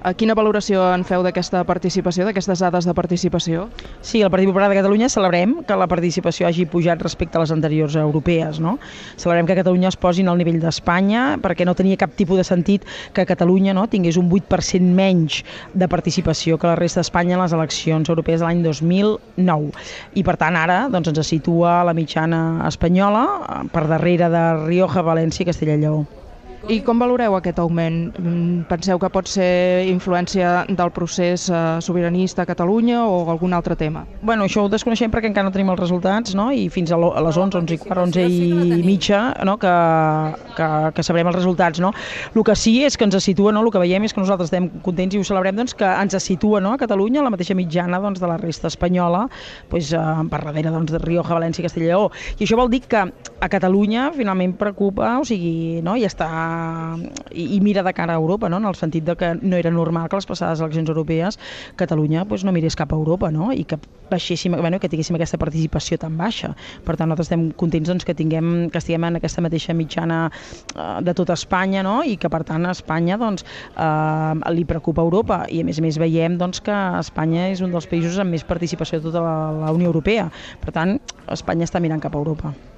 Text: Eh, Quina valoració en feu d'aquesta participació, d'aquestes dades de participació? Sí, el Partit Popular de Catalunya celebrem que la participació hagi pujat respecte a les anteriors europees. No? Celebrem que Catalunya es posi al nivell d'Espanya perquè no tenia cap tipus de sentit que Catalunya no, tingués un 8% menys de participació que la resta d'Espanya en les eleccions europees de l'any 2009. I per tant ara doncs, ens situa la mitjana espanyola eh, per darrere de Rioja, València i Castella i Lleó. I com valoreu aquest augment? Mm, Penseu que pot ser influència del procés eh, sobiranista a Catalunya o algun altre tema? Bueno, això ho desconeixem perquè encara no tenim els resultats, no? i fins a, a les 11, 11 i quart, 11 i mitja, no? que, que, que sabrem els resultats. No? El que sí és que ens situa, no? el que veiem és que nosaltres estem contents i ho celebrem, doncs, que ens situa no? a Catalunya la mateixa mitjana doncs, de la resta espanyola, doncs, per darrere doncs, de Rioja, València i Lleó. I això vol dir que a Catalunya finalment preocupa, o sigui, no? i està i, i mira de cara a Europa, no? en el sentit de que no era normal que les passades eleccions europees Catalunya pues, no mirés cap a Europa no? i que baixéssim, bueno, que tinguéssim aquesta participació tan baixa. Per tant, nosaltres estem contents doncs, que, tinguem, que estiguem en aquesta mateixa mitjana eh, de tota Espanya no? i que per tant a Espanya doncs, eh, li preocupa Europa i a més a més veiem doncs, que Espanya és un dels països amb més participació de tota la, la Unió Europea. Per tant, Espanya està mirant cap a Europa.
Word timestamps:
Eh, 0.00 0.14
Quina 0.16 0.32
valoració 0.32 0.80
en 0.94 1.02
feu 1.04 1.20
d'aquesta 1.20 1.60
participació, 1.68 2.24
d'aquestes 2.24 2.62
dades 2.64 2.86
de 2.88 2.94
participació? 2.96 3.66
Sí, 4.00 4.22
el 4.24 4.30
Partit 4.32 4.48
Popular 4.48 4.70
de 4.72 4.78
Catalunya 4.78 5.10
celebrem 5.12 5.58
que 5.68 5.76
la 5.76 5.88
participació 5.90 6.46
hagi 6.48 6.64
pujat 6.64 7.02
respecte 7.04 7.36
a 7.36 7.42
les 7.42 7.52
anteriors 7.52 7.98
europees. 8.00 8.62
No? 8.64 8.78
Celebrem 9.20 9.50
que 9.50 9.58
Catalunya 9.58 9.90
es 9.92 9.98
posi 10.00 10.24
al 10.24 10.40
nivell 10.40 10.56
d'Espanya 10.62 11.36
perquè 11.42 11.66
no 11.68 11.76
tenia 11.76 12.00
cap 12.00 12.14
tipus 12.16 12.40
de 12.40 12.46
sentit 12.48 12.86
que 13.12 13.26
Catalunya 13.28 13.74
no, 13.76 13.84
tingués 13.92 14.16
un 14.16 14.30
8% 14.30 14.80
menys 14.80 15.42
de 15.74 15.88
participació 15.88 16.56
que 16.56 16.70
la 16.70 16.78
resta 16.80 17.04
d'Espanya 17.04 17.36
en 17.36 17.44
les 17.44 17.52
eleccions 17.52 18.08
europees 18.08 18.40
de 18.40 18.48
l'any 18.48 18.64
2009. 18.64 19.74
I 20.16 20.24
per 20.24 20.38
tant 20.40 20.56
ara 20.56 20.86
doncs, 20.88 21.12
ens 21.12 21.28
situa 21.28 21.82
la 21.84 21.92
mitjana 21.92 22.64
espanyola 22.72 23.26
eh, 23.36 23.60
per 23.68 23.84
darrere 23.92 24.32
de 24.32 24.46
Rioja, 24.64 25.04
València 25.04 25.44
i 25.44 25.50
Castella 25.52 25.76
i 25.76 25.84
Lleó. 25.84 26.00
I 26.68 26.82
com 26.84 26.98
valoreu 27.00 27.34
aquest 27.38 27.58
augment? 27.58 28.10
Mm, 28.20 28.66
Penseu 28.68 28.98
que 29.00 29.08
pot 29.08 29.28
ser 29.28 29.86
influència 29.88 30.66
del 30.68 30.90
procés 30.92 31.46
eh, 31.48 31.60
sobiranista 31.80 32.44
a 32.44 32.48
Catalunya 32.48 33.00
o 33.08 33.30
algun 33.32 33.54
altre 33.56 33.76
tema? 33.80 34.04
Bueno, 34.20 34.44
això 34.44 34.66
ho 34.66 34.68
desconeixem 34.68 35.10
perquè 35.10 35.30
encara 35.30 35.48
no 35.48 35.54
tenim 35.54 35.72
els 35.72 35.80
resultats, 35.80 36.34
no? 36.36 36.50
i 36.52 36.68
fins 36.68 36.92
a, 36.92 36.98
a 36.98 37.22
les 37.24 37.38
11, 37.40 37.56
11 37.62 37.74
i 37.74 37.80
quart, 37.80 38.02
11 38.04 38.26
i 38.28 38.82
mitja, 38.84 39.22
no? 39.48 39.56
que, 39.62 39.72
que, 40.58 40.68
que 40.98 41.06
sabrem 41.06 41.30
els 41.32 41.38
resultats. 41.38 41.80
No? 41.80 41.94
El 42.34 42.44
que 42.44 42.56
sí 42.58 42.76
és 42.84 42.98
que 42.98 43.08
ens 43.08 43.16
situa, 43.24 43.54
no? 43.56 43.64
el 43.64 43.72
que 43.72 43.80
veiem 43.82 44.04
és 44.04 44.14
que 44.14 44.20
nosaltres 44.20 44.52
estem 44.52 44.68
contents 44.84 45.16
i 45.16 45.22
ho 45.22 45.26
celebrem, 45.26 45.56
doncs, 45.56 45.74
que 45.74 45.88
ens 45.88 46.18
situa 46.20 46.60
no? 46.60 46.74
a 46.76 46.82
Catalunya 46.82 47.24
la 47.24 47.32
mateixa 47.32 47.56
mitjana 47.56 48.02
doncs, 48.04 48.20
de 48.20 48.28
la 48.28 48.36
resta 48.36 48.68
espanyola, 48.68 49.26
doncs, 49.72 49.94
per 50.30 50.44
darrere 50.44 50.76
doncs, 50.76 50.92
de 50.92 51.00
Rioja, 51.00 51.34
València 51.40 51.64
i 51.64 51.86
Lleó. 51.86 52.10
I 52.36 52.44
això 52.44 52.60
vol 52.60 52.68
dir 52.68 52.84
que 52.84 53.06
a 53.40 53.48
Catalunya 53.48 54.10
finalment 54.12 54.52
preocupa, 54.60 55.16
o 55.18 55.24
sigui, 55.24 55.80
no? 55.80 55.96
i 55.96 56.04
està 56.04 56.28
i, 57.32 57.56
i 57.56 57.60
mira 57.64 57.82
de 57.82 57.92
cara 57.96 58.14
a 58.14 58.20
Europa, 58.20 58.50
no? 58.52 58.60
en 58.60 58.68
el 58.68 58.76
sentit 58.76 59.06
de 59.06 59.16
que 59.16 59.32
no 59.40 59.56
era 59.56 59.72
normal 59.72 60.08
que 60.08 60.20
les 60.20 60.28
passades 60.28 60.60
eleccions 60.60 60.88
europees 60.92 61.40
Catalunya 61.80 62.26
pues, 62.28 62.44
no 62.44 62.52
mirés 62.52 62.76
cap 62.76 62.92
a 62.92 62.98
Europa 63.00 63.30
no? 63.32 63.50
i 63.52 63.64
que 63.64 63.80
baixéssim, 64.10 64.56
bueno, 64.58 64.80
que 64.82 64.90
tinguéssim 64.90 65.16
aquesta 65.16 65.38
participació 65.38 65.96
tan 66.02 66.16
baixa. 66.18 66.50
Per 66.84 66.96
tant, 66.98 67.08
nosaltres 67.08 67.30
estem 67.30 67.44
contents 67.56 67.88
doncs, 67.88 68.04
que, 68.04 68.14
tinguem, 68.18 68.68
que 68.68 68.80
estiguem 68.82 69.06
en 69.06 69.20
aquesta 69.20 69.44
mateixa 69.44 69.72
mitjana 69.78 70.24
eh, 70.28 70.98
de 71.06 71.14
tota 71.16 71.38
Espanya 71.38 71.84
no? 71.86 72.00
i 72.04 72.18
que 72.20 72.28
per 72.28 72.42
tant 72.44 72.66
a 72.66 72.74
Espanya 72.76 73.16
doncs, 73.20 73.46
eh, 73.72 74.52
li 74.52 74.66
preocupa 74.68 75.06
Europa 75.06 75.44
i 75.48 75.62
a 75.62 75.68
més 75.68 75.80
a 75.80 75.86
més 75.86 76.00
veiem 76.02 76.36
doncs, 76.42 76.60
que 76.66 76.76
Espanya 77.00 77.48
és 77.54 77.64
un 77.64 77.72
dels 77.72 77.88
països 77.88 78.18
amb 78.20 78.36
més 78.36 78.44
participació 78.44 79.00
de 79.00 79.08
tota 79.08 79.24
la, 79.24 79.36
la 79.62 79.72
Unió 79.72 79.88
Europea. 79.94 80.28
Per 80.60 80.74
tant, 80.74 80.98
Espanya 81.30 81.70
està 81.70 81.80
mirant 81.80 82.02
cap 82.02 82.18
a 82.18 82.20
Europa. 82.20 82.52